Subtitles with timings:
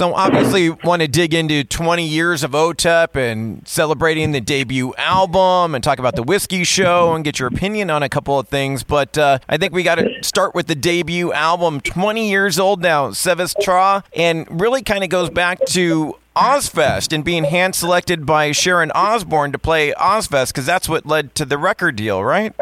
[0.00, 5.74] So obviously, want to dig into 20 years of OTEP and celebrating the debut album,
[5.74, 8.82] and talk about the whiskey show, and get your opinion on a couple of things.
[8.82, 12.80] But uh, I think we got to start with the debut album, 20 years old
[12.80, 18.24] now, Sevas Tra, and really kind of goes back to Ozzfest and being hand selected
[18.24, 22.54] by Sharon Osbourne to play Ozzfest because that's what led to the record deal, right?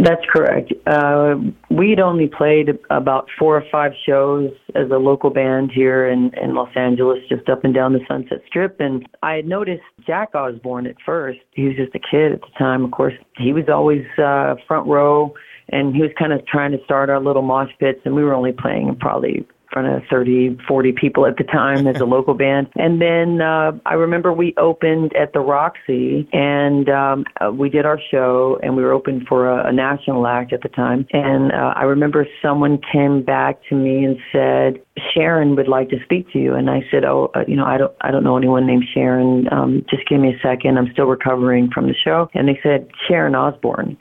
[0.00, 0.72] That's correct.
[0.86, 1.34] Uh,
[1.70, 6.54] we'd only played about four or five shows as a local band here in, in
[6.54, 8.78] Los Angeles, just up and down the Sunset Strip.
[8.78, 11.40] And I had noticed Jack Osbourne at first.
[11.50, 13.14] He was just a kid at the time, of course.
[13.38, 15.34] He was always uh, front row,
[15.70, 18.34] and he was kind of trying to start our little mosh pits, and we were
[18.34, 22.68] only playing probably front of 30, 40 people at the time as a local band.
[22.76, 27.86] And then uh, I remember we opened at the Roxy and um, uh, we did
[27.86, 31.06] our show and we were open for a, a national act at the time.
[31.12, 34.82] And uh, I remember someone came back to me and said,
[35.14, 36.54] Sharon would like to speak to you.
[36.54, 39.46] And I said, Oh, uh, you know, I don't, I don't know anyone named Sharon.
[39.52, 40.78] Um, just give me a second.
[40.78, 42.28] I'm still recovering from the show.
[42.34, 43.96] And they said, Sharon Osbourne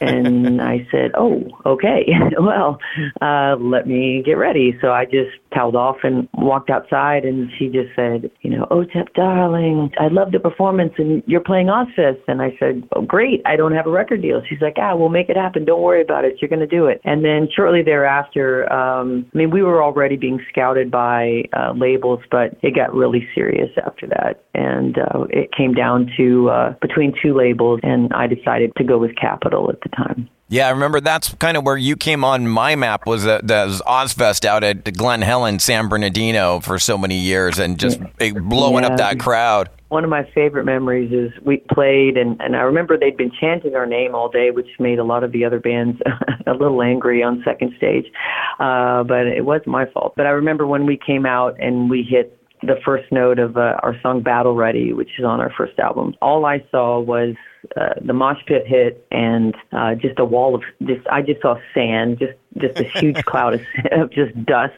[0.00, 2.06] and I said, "Oh, okay.
[2.38, 2.78] well,
[3.20, 7.68] uh, let me get ready." So I just toweled off and walked outside, and she
[7.68, 12.42] just said, "You know, Otep, darling, I love the performance, and you're playing Ozzfest." And
[12.42, 13.42] I said, "Oh, great.
[13.46, 15.64] I don't have a record deal." She's like, "Ah, we'll make it happen.
[15.64, 16.40] Don't worry about it.
[16.40, 20.16] You're going to do it." And then shortly thereafter, um, I mean, we were already
[20.16, 25.50] being scouted by uh, labels, but it got really serious after that, and uh, it
[25.52, 29.80] came down to uh, between two labels, and I decided to go with Capitol at
[29.80, 30.28] the time.
[30.52, 33.80] Yeah, I remember that's kind of where you came on my map was that was
[33.86, 38.90] Ozzfest out at Glen Helen, San Bernardino for so many years and just blowing yeah.
[38.90, 39.70] up that crowd.
[39.88, 43.74] One of my favorite memories is we played and, and I remember they'd been chanting
[43.76, 45.98] our name all day, which made a lot of the other bands
[46.46, 48.12] a little angry on second stage.
[48.60, 50.12] Uh, but it wasn't my fault.
[50.18, 53.80] But I remember when we came out and we hit the first note of uh,
[53.82, 56.14] our song Battle Ready, which is on our first album.
[56.20, 57.36] All I saw was
[57.76, 61.56] uh, the mosh pit hit and uh, just a wall of just I just saw
[61.74, 63.60] sand, just just a huge cloud of,
[63.92, 64.74] of just dust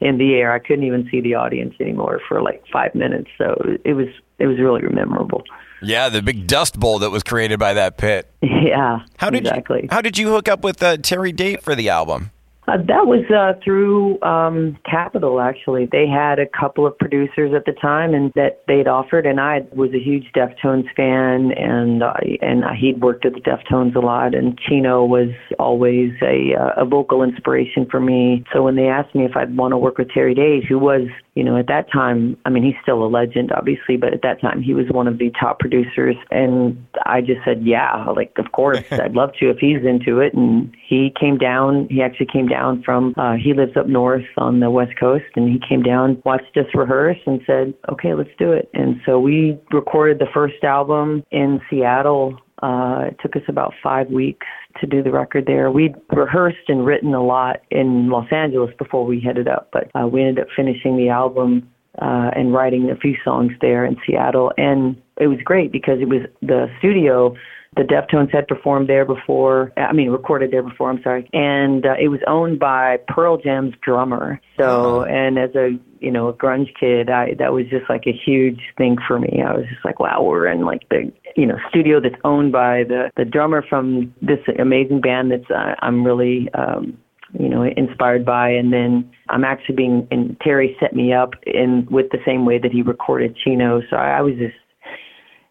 [0.00, 0.52] in the air.
[0.52, 3.30] I couldn't even see the audience anymore for like five minutes.
[3.36, 4.08] So it was
[4.38, 5.42] it was really memorable.
[5.82, 8.30] Yeah, the big dust bowl that was created by that pit.
[8.68, 9.82] Yeah, how did exactly.
[9.82, 12.32] You, how did you hook up with uh, Terry Date for the album?
[12.68, 15.88] Uh, that was uh, through um, Capitol, actually.
[15.90, 19.24] They had a couple of producers at the time, and that they'd offered.
[19.24, 22.12] And I was a huge Deftones fan, and uh,
[22.42, 24.34] and he'd worked at the Deftones a lot.
[24.34, 28.44] And Chino was always a uh, a vocal inspiration for me.
[28.52, 31.08] So when they asked me if I'd want to work with Terry Date, who was
[31.38, 34.40] you know, at that time, I mean, he's still a legend, obviously, but at that
[34.40, 36.16] time, he was one of the top producers.
[36.32, 40.34] And I just said, yeah, like, of course, I'd love to if he's into it.
[40.34, 44.58] And he came down, he actually came down from, uh, he lives up north on
[44.58, 48.50] the West Coast, and he came down, watched us rehearse, and said, okay, let's do
[48.50, 48.68] it.
[48.74, 52.36] And so we recorded the first album in Seattle.
[52.62, 54.46] Uh, it took us about five weeks
[54.80, 55.70] to do the record there.
[55.70, 60.06] We'd rehearsed and written a lot in Los Angeles before we headed up, but uh,
[60.06, 61.68] we ended up finishing the album
[62.00, 64.52] uh, and writing a few songs there in Seattle.
[64.56, 67.34] And it was great because it was the studio.
[67.76, 69.72] The Deftones had performed there before.
[69.76, 70.90] I mean, recorded there before.
[70.90, 74.40] I'm sorry, and uh, it was owned by Pearl Jam's drummer.
[74.56, 78.12] So, and as a you know a grunge kid, I that was just like a
[78.12, 79.42] huge thing for me.
[79.46, 82.84] I was just like, wow, we're in like the you know studio that's owned by
[82.84, 86.98] the the drummer from this amazing band that's uh, I'm really um
[87.38, 91.86] you know inspired by and then I'm actually being and Terry set me up in
[91.90, 94.56] with the same way that he recorded Chino so I, I was just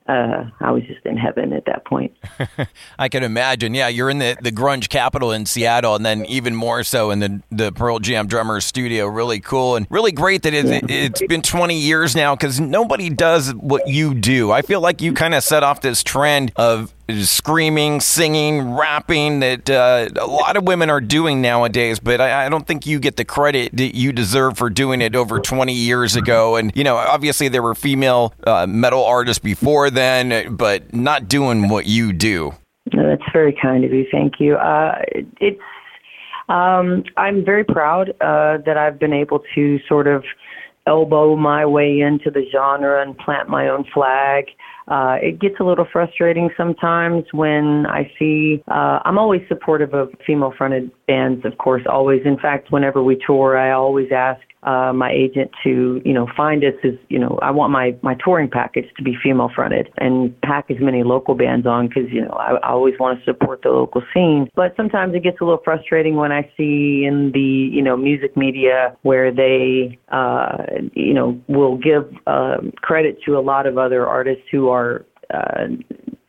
[0.07, 2.15] uh, I was just in heaven at that point.
[2.99, 3.73] I can imagine.
[3.73, 7.19] Yeah, you're in the, the grunge capital in Seattle, and then even more so in
[7.19, 9.07] the the Pearl Jam drummer's studio.
[9.07, 10.79] Really cool and really great that it, yeah.
[10.87, 14.51] it's been 20 years now because nobody does what you do.
[14.51, 19.69] I feel like you kind of set off this trend of screaming, singing, rapping that
[19.69, 21.99] uh, a lot of women are doing nowadays.
[21.99, 25.15] But I, I, don't think you get the credit that you deserve for doing it
[25.15, 26.57] over 20 years ago.
[26.57, 31.69] And, you know, obviously there were female uh, metal artists before then, but not doing
[31.69, 32.53] what you do.
[32.91, 34.05] That's very kind of you.
[34.11, 34.55] Thank you.
[34.55, 35.01] Uh,
[35.39, 35.59] it's,
[36.49, 40.23] um, I'm very proud uh, that I've been able to sort of
[40.85, 44.45] elbow my way into the genre and plant my own flag.
[44.87, 50.09] Uh, it gets a little frustrating sometimes when I see, uh, I'm always supportive of
[50.25, 52.21] female fronted bands, of course, always.
[52.25, 56.61] In fact, whenever we tour, I always ask uh, my agent to, you know, find
[56.65, 60.39] us is, you know, I want my my touring package to be female fronted and
[60.41, 63.61] pack as many local bands on because, you know, I, I always want to support
[63.63, 64.49] the local scene.
[64.55, 68.35] But sometimes it gets a little frustrating when I see in the, you know, music
[68.35, 70.57] media where they, uh,
[70.93, 75.67] you know, will give uh, credit to a lot of other artists who are uh,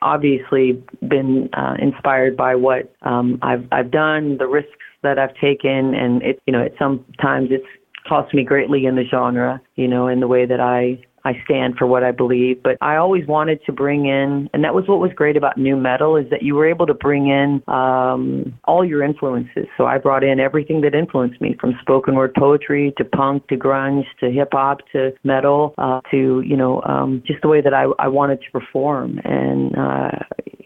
[0.00, 4.70] obviously been uh, inspired by what um, I've I've done, the risks
[5.02, 7.67] that I've taken, and it you know it sometimes it's
[8.08, 11.76] cost me greatly in the genre, you know, in the way that I I stand
[11.76, 12.62] for what I believe.
[12.62, 15.76] But I always wanted to bring in, and that was what was great about nu
[15.76, 19.66] metal is that you were able to bring in um, all your influences.
[19.76, 23.56] So I brought in everything that influenced me, from spoken word poetry to punk to
[23.56, 27.75] grunge to hip hop to metal uh, to you know um, just the way that
[27.75, 29.20] I I wanted to perform.
[29.25, 30.11] And uh,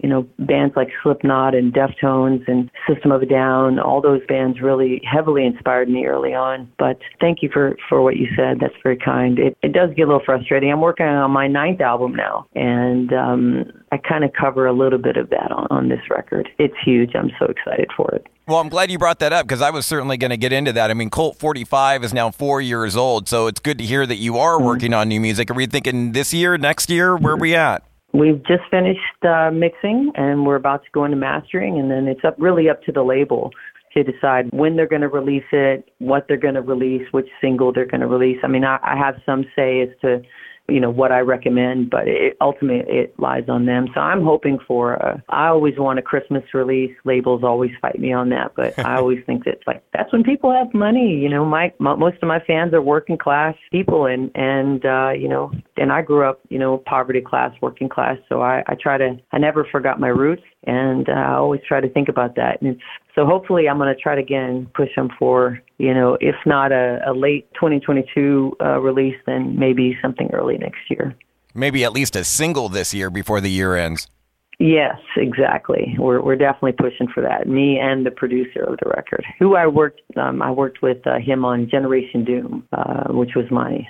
[0.03, 4.61] you know, bands like Slipknot and Deftones and System of a Down, all those bands
[4.61, 6.71] really heavily inspired me early on.
[6.79, 8.59] But thank you for, for what you said.
[8.61, 9.39] That's very kind.
[9.39, 10.73] It, it does get a little frustrating.
[10.73, 14.99] I'm working on my ninth album now, and um, I kind of cover a little
[14.99, 16.49] bit of that on, on this record.
[16.59, 17.13] It's huge.
[17.15, 18.27] I'm so excited for it.
[18.49, 20.73] Well, I'm glad you brought that up because I was certainly going to get into
[20.73, 20.91] that.
[20.91, 24.17] I mean, Colt 45 is now four years old, so it's good to hear that
[24.17, 24.67] you are mm-hmm.
[24.67, 25.49] working on new music.
[25.51, 27.17] Are we thinking this year, next year?
[27.17, 27.85] Where are we at?
[28.13, 32.25] We've just finished uh, mixing and we're about to go into mastering, and then it's
[32.25, 33.51] up really up to the label
[33.95, 37.73] to decide when they're going to release it, what they're going to release, which single
[37.73, 38.39] they're going to release.
[38.43, 40.23] I mean, I, I have some say as to
[40.69, 43.89] you know what I recommend, but it, ultimately it lies on them.
[43.95, 44.95] So I'm hoping for.
[44.95, 46.95] A, I always want a Christmas release.
[47.05, 50.53] Labels always fight me on that, but I always think that like that's when people
[50.53, 51.17] have money.
[51.17, 55.11] You know, my, my most of my fans are working class people, and and uh,
[55.11, 58.19] you know, and I grew up you know poverty class, working class.
[58.29, 61.81] So I I try to I never forgot my roots, and uh, I always try
[61.81, 62.63] to think about that.
[62.63, 62.83] And it's
[63.15, 66.71] so hopefully I'm going to try to again push them for, you know, if not
[66.71, 71.13] a, a late 2022 uh, release, then maybe something early next year.
[71.55, 74.07] Maybe at least a single this year before the year ends.
[74.61, 75.97] Yes, exactly.
[75.99, 77.49] We're we're definitely pushing for that.
[77.49, 81.19] Me and the producer of the record, who I worked um, I worked with uh,
[81.19, 83.85] him on Generation Doom, uh, which was my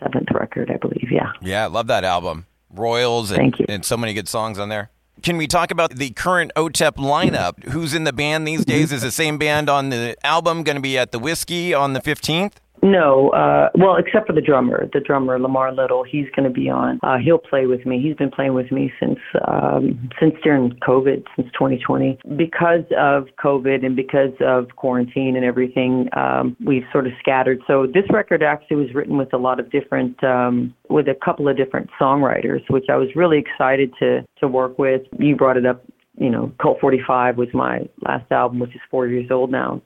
[0.00, 1.08] seventh record, I believe.
[1.10, 1.32] Yeah.
[1.42, 2.46] Yeah, love that album.
[2.70, 4.90] Royals and, and so many good songs on there.
[5.22, 7.64] Can we talk about the current OTEP lineup?
[7.70, 8.70] Who's in the band these mm-hmm.
[8.70, 8.92] days?
[8.92, 12.00] Is the same band on the album going to be at the Whiskey on the
[12.00, 12.54] 15th?
[12.82, 16.68] No, uh, well, except for the drummer, the drummer Lamar Little, he's going to be
[16.68, 17.00] on.
[17.02, 18.00] Uh, he'll play with me.
[18.00, 22.18] He's been playing with me since um, since during COVID, since 2020.
[22.36, 27.60] Because of COVID and because of quarantine and everything, um, we've sort of scattered.
[27.66, 31.48] So this record actually was written with a lot of different, um, with a couple
[31.48, 35.02] of different songwriters, which I was really excited to to work with.
[35.18, 35.82] You brought it up
[36.18, 39.82] you know, Colt 45 was my last album, which is four years old now.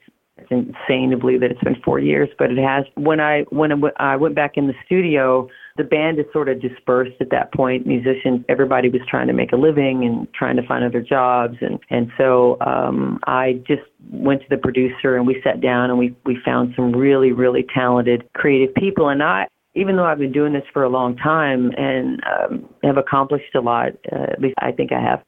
[0.51, 2.85] Insane to believe that it's been four years, but it has.
[2.97, 7.17] When I when I went back in the studio, the band is sort of dispersed
[7.21, 7.87] at that point.
[7.87, 11.79] Musicians, everybody was trying to make a living and trying to find other jobs, and
[11.89, 16.17] and so um, I just went to the producer and we sat down and we
[16.25, 20.53] we found some really really talented creative people, and I even though I've been doing
[20.53, 24.73] this for a long time and um, have accomplished a lot, uh, at least I
[24.73, 25.23] think I have,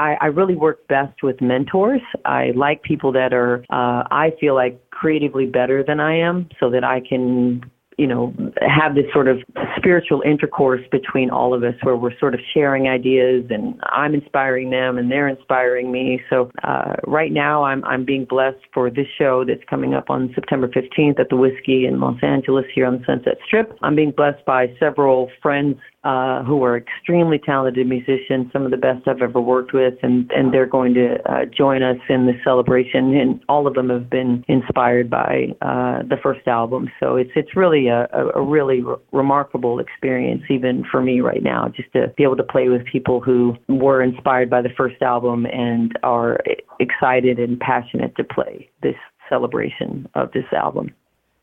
[0.00, 2.00] I, I really work best with mentors.
[2.24, 6.70] I like people that are, uh, I feel like creatively better than I am so
[6.70, 7.62] that I can
[8.00, 8.32] you know,
[8.62, 9.36] have this sort of
[9.76, 14.70] spiritual intercourse between all of us where we're sort of sharing ideas and I'm inspiring
[14.70, 16.22] them and they're inspiring me.
[16.30, 20.32] So uh, right now I'm, I'm being blessed for this show that's coming up on
[20.34, 23.76] September 15th at the Whiskey in Los Angeles here on the Sunset Strip.
[23.82, 28.76] I'm being blessed by several friends uh, who are extremely talented musicians, some of the
[28.76, 32.32] best I've ever worked with, and, and they're going to uh, join us in the
[32.42, 33.14] celebration.
[33.14, 37.54] And all of them have been inspired by uh, the first album, so it's it's
[37.54, 42.22] really a, a really re- remarkable experience, even for me right now, just to be
[42.22, 46.38] able to play with people who were inspired by the first album and are
[46.78, 48.96] excited and passionate to play this
[49.28, 50.90] celebration of this album.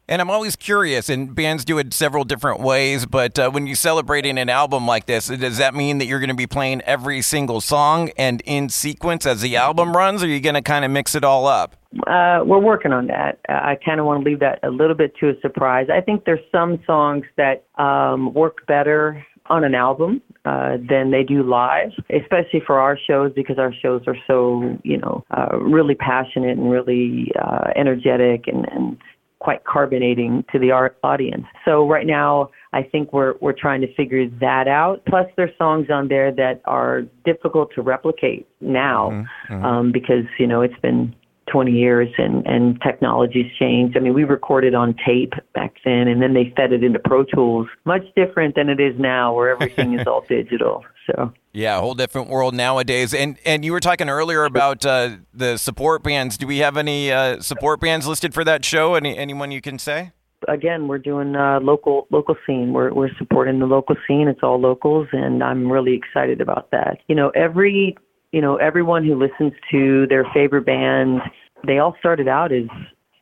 [0.09, 3.75] And I'm always curious, and bands do it several different ways, but uh, when you're
[3.75, 7.21] celebrating an album like this, does that mean that you're going to be playing every
[7.21, 10.85] single song and in sequence as the album runs, or are you going to kind
[10.85, 11.75] of mix it all up?
[12.07, 13.39] Uh, we're working on that.
[13.49, 15.87] I kind of want to leave that a little bit to a surprise.
[15.93, 21.23] I think there's some songs that um, work better on an album uh, than they
[21.23, 25.95] do live, especially for our shows because our shows are so, you know, uh, really
[25.95, 28.97] passionate and really uh, energetic and, and
[29.39, 30.71] quite carbonating to the
[31.03, 31.45] audience.
[31.65, 35.03] So right now, I think we're we're trying to figure that out.
[35.07, 39.53] Plus, there's songs on there that are difficult to replicate now mm-hmm.
[39.53, 39.65] mm-hmm.
[39.65, 41.15] Um, because you know it's been
[41.51, 43.95] 20 years and, and technology's changed.
[43.97, 47.23] I mean, we recorded on tape back then and then they fed it into Pro
[47.23, 50.83] Tools, much different than it is now where everything is all digital.
[51.07, 53.13] So yeah, a whole different world nowadays.
[53.13, 56.37] And and you were talking earlier about uh, the support bands.
[56.37, 58.95] Do we have any uh, support bands listed for that show?
[58.95, 60.11] Any anyone you can say?
[60.47, 62.73] Again, we're doing uh, local local scene.
[62.73, 64.27] We're we're supporting the local scene.
[64.27, 66.99] It's all locals, and I'm really excited about that.
[67.07, 67.97] You know, every
[68.31, 71.21] you know everyone who listens to their favorite band,
[71.65, 72.67] they all started out as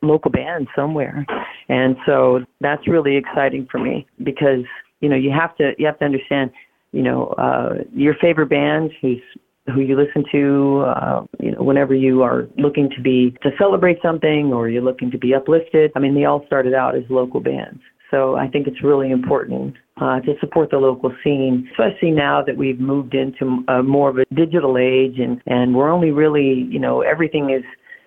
[0.02, 1.24] local bands somewhere,
[1.70, 4.64] and so that's really exciting for me because
[5.00, 6.50] you know you have to you have to understand
[6.96, 9.20] you know, uh, your favorite band who's
[9.74, 13.98] who you listen to, uh, you know, whenever you are looking to be to celebrate
[14.00, 15.90] something or you're looking to be uplifted.
[15.94, 17.80] I mean, they all started out as local bands.
[18.10, 22.56] So I think it's really important uh, to support the local scene, especially now that
[22.56, 26.78] we've moved into a, more of a digital age and, and we're only really, you
[26.78, 27.64] know, everything is,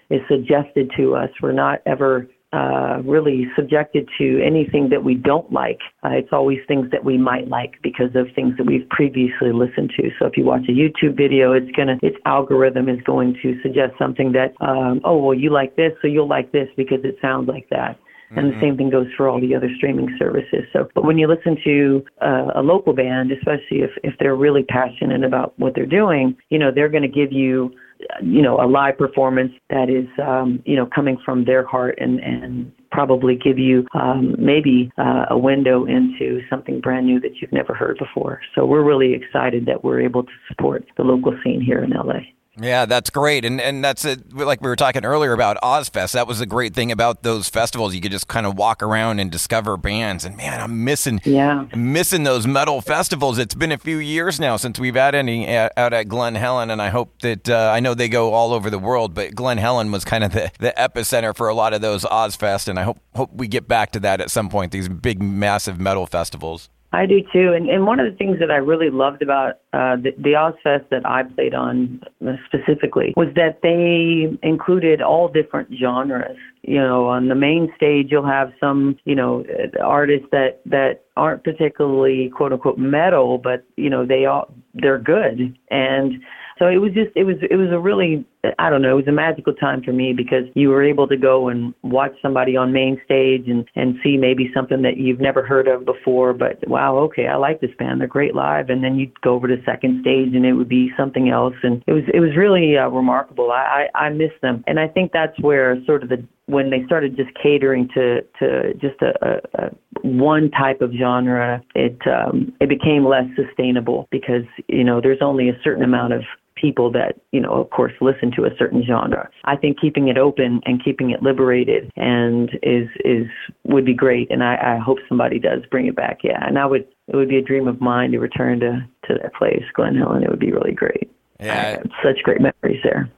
[0.10, 1.30] is suggested to us.
[1.44, 5.80] We're not ever uh, really subjected to anything that we don't like.
[6.04, 9.92] Uh, it's always things that we might like because of things that we've previously listened
[9.98, 10.10] to.
[10.18, 13.94] So if you watch a YouTube video, it's gonna its algorithm is going to suggest
[14.00, 17.48] something that um, oh well you like this, so you'll like this because it sounds
[17.48, 18.00] like that.
[18.32, 18.62] And the mm-hmm.
[18.62, 20.64] same thing goes for all the other streaming services.
[20.72, 24.64] So, but when you listen to uh, a local band, especially if if they're really
[24.64, 27.74] passionate about what they're doing, you know, they're going to give you
[28.22, 32.20] you know, a live performance that is, um, you know, coming from their heart and,
[32.20, 37.52] and probably give you um, maybe uh, a window into something brand new that you've
[37.52, 38.42] never heard before.
[38.56, 42.20] So we're really excited that we're able to support the local scene here in LA.
[42.62, 44.34] Yeah, that's great, and and that's it.
[44.34, 47.96] Like we were talking earlier about Ozzfest, That was a great thing about those festivals.
[47.96, 50.26] You could just kind of walk around and discover bands.
[50.26, 53.38] And man, I'm missing, yeah, missing those metal festivals.
[53.38, 56.82] It's been a few years now since we've had any out at Glen Helen, and
[56.82, 59.92] I hope that uh, I know they go all over the world, but Glen Helen
[59.92, 63.00] was kind of the, the epicenter for a lot of those Ozzfest, and I hope
[63.16, 64.72] hope we get back to that at some point.
[64.72, 66.70] These big, massive metal festivals.
[66.92, 69.96] I do too, and and one of the things that I really loved about uh,
[69.96, 72.02] the, the Ozzfest that I played on
[72.46, 76.38] specifically was that they included all different genres.
[76.64, 79.46] You know, on the main stage you'll have some you know
[79.84, 85.58] artists that that aren't particularly quote unquote metal, but you know they all they're good
[85.70, 86.14] and
[86.60, 88.26] so it was just it was it was a really
[88.58, 91.18] I don't know, it was a magical time for me because you were able to
[91.18, 95.46] go and watch somebody on main stage and and see maybe something that you've never
[95.46, 98.00] heard of before, but wow, okay, I like this band.
[98.00, 100.92] They're great live and then you'd go over to second stage and it would be
[100.98, 103.52] something else and it was it was really uh, remarkable.
[103.52, 104.64] I, I I miss them.
[104.68, 108.74] And I think that's where sort of the when they started just catering to to
[108.76, 109.70] just a, a, a
[110.02, 115.50] one type of genre, it um, it became less sustainable because you know there's only
[115.50, 116.24] a certain amount of
[116.60, 119.30] people that, you know, of course, listen to a certain genre.
[119.46, 123.28] I think keeping it open and keeping it liberated and is is
[123.64, 124.32] would be great.
[124.32, 126.20] And I, I hope somebody does bring it back.
[126.24, 129.14] Yeah, and I would it would be a dream of mine to return to to
[129.22, 130.24] that place, Glen Helen.
[130.24, 131.10] It would be really great.
[131.40, 133.10] Yeah, such great memories there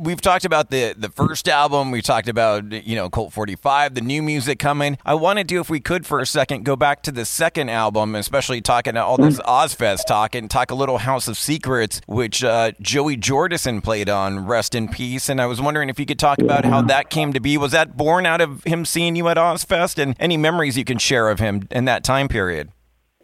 [0.00, 1.90] we've talked about the the first album.
[1.90, 4.98] We talked about you know Colt 45, the new music coming.
[5.04, 7.68] I wanted to, do if we could, for a second, go back to the second
[7.68, 11.36] album, especially talking about all this Ozfest Ozzfest talk, and talk a little House of
[11.36, 14.46] Secrets, which uh, Joey Jordison played on.
[14.46, 15.28] Rest in peace.
[15.28, 17.56] And I was wondering if you could talk about how that came to be.
[17.56, 20.98] Was that born out of him seeing you at Ozzfest, and any memories you can
[20.98, 22.70] share of him in that time period?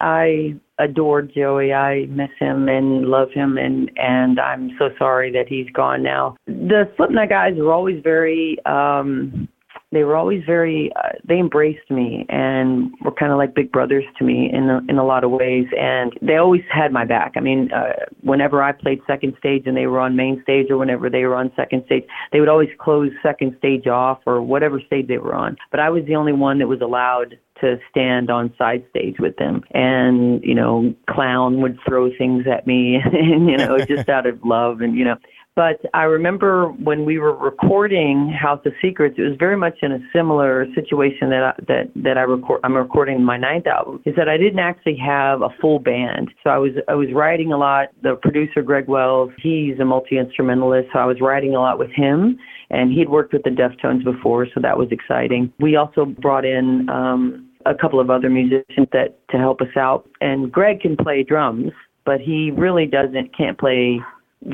[0.00, 1.72] I adored Joey.
[1.72, 6.36] I miss him and love him, and and I'm so sorry that he's gone now.
[6.46, 8.58] The Slipknot guys were always very.
[8.66, 9.48] um
[9.92, 14.04] they were always very uh, they embraced me and were kind of like big brothers
[14.18, 17.32] to me in a, in a lot of ways and they always had my back
[17.36, 17.92] i mean uh,
[18.22, 21.36] whenever i played second stage and they were on main stage or whenever they were
[21.36, 25.34] on second stage they would always close second stage off or whatever stage they were
[25.34, 29.16] on but i was the only one that was allowed to stand on side stage
[29.18, 34.08] with them and you know clown would throw things at me and you know just
[34.08, 35.16] out of love and you know
[35.56, 39.90] but I remember when we were recording House of Secrets, it was very much in
[39.90, 42.60] a similar situation that I, that that I record.
[42.62, 44.02] I'm recording my ninth album.
[44.04, 47.54] Is that I didn't actually have a full band, so I was I was writing
[47.54, 47.88] a lot.
[48.02, 51.90] The producer Greg Wells, he's a multi instrumentalist, so I was writing a lot with
[51.90, 55.52] him and he'd worked with the Deftones before, so that was exciting.
[55.60, 60.08] We also brought in um, a couple of other musicians that to help us out,
[60.20, 61.72] and Greg can play drums,
[62.04, 64.00] but he really doesn't can't play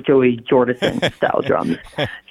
[0.06, 1.76] Joey Jordison style drums.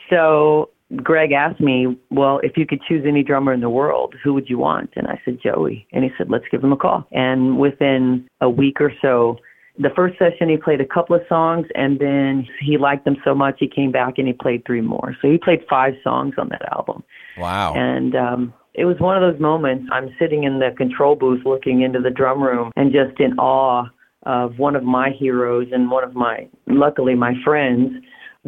[0.09, 4.33] So Greg asked me, "Well, if you could choose any drummer in the world, who
[4.33, 7.07] would you want?" And I said Joey, and he said, "Let's give him a call."
[7.11, 9.37] And within a week or so,
[9.79, 13.33] the first session he played a couple of songs and then he liked them so
[13.33, 15.15] much he came back and he played three more.
[15.21, 17.03] So he played five songs on that album.
[17.37, 17.73] Wow.
[17.73, 21.81] And um it was one of those moments I'm sitting in the control booth looking
[21.81, 23.85] into the drum room and just in awe
[24.23, 27.91] of one of my heroes and one of my luckily my friends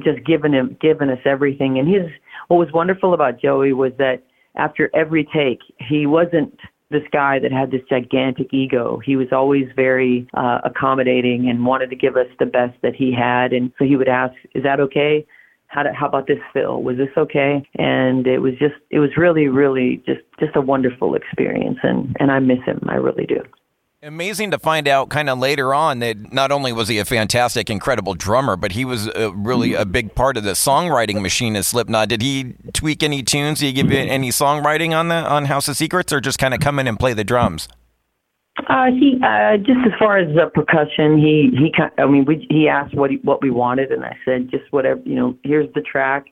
[0.04, 2.10] just giving him giving us everything and his
[2.48, 4.24] what was wonderful about Joey was that
[4.56, 6.58] after every take he wasn't
[6.94, 9.02] this guy that had this gigantic ego.
[9.04, 13.12] He was always very uh, accommodating and wanted to give us the best that he
[13.12, 13.52] had.
[13.52, 15.26] And so he would ask, "Is that okay?
[15.74, 16.82] How, do, how about this, Phil?
[16.82, 21.16] Was this okay?" And it was just, it was really, really just, just a wonderful
[21.16, 21.80] experience.
[21.84, 22.80] And and I miss him.
[22.88, 23.42] I really do.
[24.06, 27.70] Amazing to find out kind of later on that not only was he a fantastic,
[27.70, 31.66] incredible drummer, but he was a, really a big part of the songwriting machine of
[31.66, 32.10] Slipknot.
[32.10, 33.60] Did he tweak any tunes?
[33.60, 36.54] Did he give you any songwriting on the on House of Secrets, or just kind
[36.54, 37.70] of come in and play the drums?
[38.68, 41.74] Uh, he uh, just as far as the percussion, he he.
[41.98, 45.02] I mean, we, he asked what he, what we wanted, and I said just whatever.
[45.06, 46.28] You know, here's the track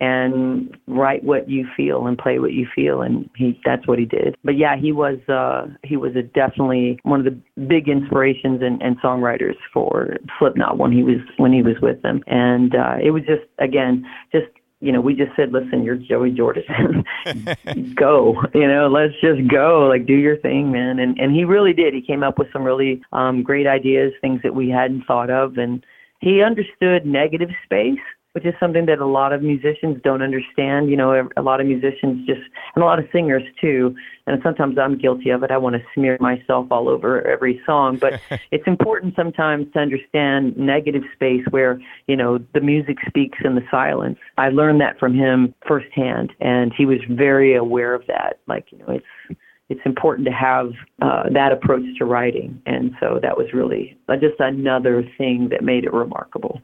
[0.00, 4.04] and write what you feel and play what you feel and he that's what he
[4.04, 8.60] did but yeah he was uh he was a definitely one of the big inspirations
[8.60, 12.96] and, and songwriters for slipknot when he was when he was with them and uh
[13.02, 14.46] it was just again just
[14.84, 17.04] you know, we just said, listen, you're Joey Jordison.
[17.94, 20.98] go, you know, let's just go, like do your thing, man.
[20.98, 21.94] And and he really did.
[21.94, 25.56] He came up with some really um great ideas, things that we hadn't thought of
[25.56, 25.84] and
[26.24, 28.00] he understood negative space
[28.34, 30.90] which is something that a lot of musicians don't understand.
[30.90, 32.40] You know, a lot of musicians just,
[32.74, 33.94] and a lot of singers too,
[34.26, 35.52] and sometimes I'm guilty of it.
[35.52, 40.56] I want to smear myself all over every song, but it's important sometimes to understand
[40.56, 44.18] negative space where, you know, the music speaks in the silence.
[44.36, 48.40] I learned that from him firsthand, and he was very aware of that.
[48.48, 49.38] Like, you know, it's,
[49.68, 50.72] it's important to have
[51.02, 52.60] uh, that approach to writing.
[52.66, 56.60] And so that was really just another thing that made it remarkable.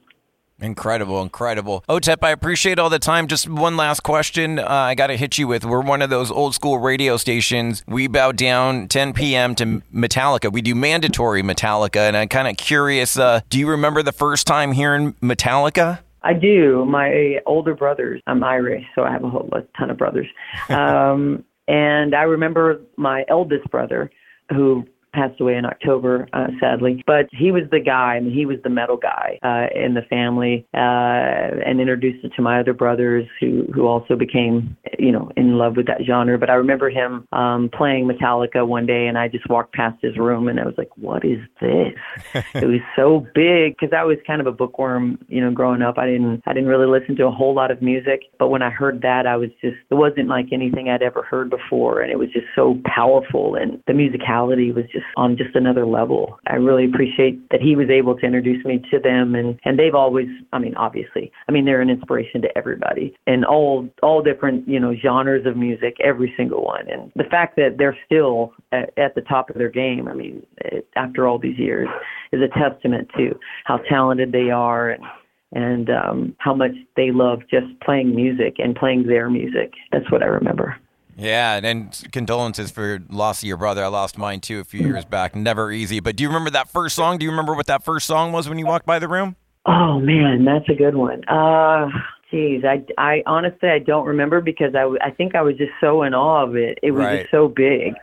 [0.60, 1.84] Incredible, incredible.
[1.88, 3.26] Otep, I appreciate all the time.
[3.26, 5.64] Just one last question uh, I got to hit you with.
[5.64, 7.82] We're one of those old school radio stations.
[7.86, 9.54] We bow down 10 p.m.
[9.56, 10.52] to Metallica.
[10.52, 12.00] We do mandatory Metallica.
[12.00, 16.00] And I'm kind of curious uh, do you remember the first time hearing Metallica?
[16.22, 16.84] I do.
[16.84, 19.48] My older brothers, I'm Irish, so I have a whole
[19.78, 20.26] ton of brothers.
[20.68, 24.10] Um, and I remember my eldest brother
[24.50, 27.02] who passed away in October, uh, sadly.
[27.06, 28.16] But he was the guy.
[28.16, 32.32] I mean, he was the metal guy uh, in the family, uh, and introduced it
[32.36, 36.38] to my other brothers, who who also became, you know, in love with that genre.
[36.38, 40.16] But I remember him um, playing Metallica one day, and I just walked past his
[40.16, 41.94] room, and I was like, "What is this?"
[42.54, 45.98] it was so big because I was kind of a bookworm, you know, growing up.
[45.98, 48.70] I didn't I didn't really listen to a whole lot of music, but when I
[48.70, 52.18] heard that, I was just it wasn't like anything I'd ever heard before, and it
[52.18, 56.38] was just so powerful, and the musicality was just just on just another level.
[56.46, 59.94] I really appreciate that he was able to introduce me to them and and they've
[59.94, 64.68] always I mean obviously I mean they're an inspiration to everybody and all all different
[64.68, 68.96] you know genres of music every single one and the fact that they're still at,
[68.98, 71.88] at the top of their game I mean it, after all these years
[72.32, 75.04] is a testament to how talented they are and
[75.52, 79.72] and um, how much they love just playing music and playing their music.
[79.90, 80.78] That's what I remember.
[81.16, 83.84] Yeah, and condolences for loss of your brother.
[83.84, 85.34] I lost mine too a few years back.
[85.34, 86.00] Never easy.
[86.00, 87.18] But do you remember that first song?
[87.18, 89.36] Do you remember what that first song was when you walked by the room?
[89.66, 91.24] Oh man, that's a good one.
[91.28, 91.88] Uh
[92.32, 96.04] Jeez, I, I honestly I don't remember because I, I think I was just so
[96.04, 96.78] in awe of it.
[96.82, 97.20] It was right.
[97.20, 97.94] just so big.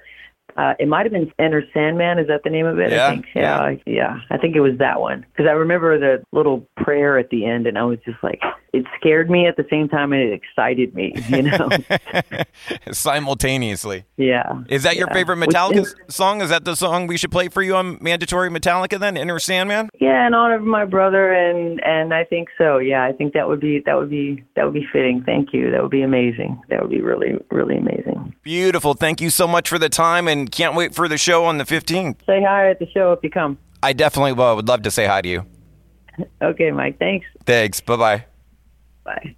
[0.57, 2.17] Uh, it might have been Enter Sandman.
[2.17, 2.91] Is that the name of it?
[2.91, 3.25] Yeah, I think.
[3.35, 3.77] Yeah, yeah.
[3.85, 7.45] yeah I think it was that one because I remember the little prayer at the
[7.45, 8.41] end, and I was just like,
[8.73, 11.69] it scared me at the same time and it excited me, you know.
[12.91, 14.05] Simultaneously.
[14.17, 14.63] Yeah.
[14.69, 14.99] Is that yeah.
[14.99, 16.41] your favorite Metallica Which, song?
[16.41, 19.17] Is that the song we should play for you on mandatory Metallica then?
[19.17, 19.89] Enter Sandman?
[19.99, 22.77] Yeah, in honor of my brother and and I think so.
[22.77, 25.23] Yeah, I think that would be that would be that would be fitting.
[25.25, 25.71] Thank you.
[25.71, 26.61] That would be amazing.
[26.69, 28.35] That would be really really amazing.
[28.43, 28.93] Beautiful.
[28.93, 31.65] Thank you so much for the time and can't wait for the show on the
[31.65, 32.17] 15th.
[32.25, 33.57] Say hi at the show if you come.
[33.81, 34.55] I definitely will.
[34.55, 35.45] Would love to say hi to you.
[36.41, 36.97] Okay, Mike.
[36.97, 37.27] Thanks.
[37.45, 37.79] Thanks.
[37.79, 38.25] Bye-bye.
[39.07, 39.37] Bye.